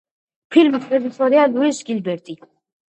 [0.55, 2.41] ფილმის რეჟისორია ლუის გილბერტი.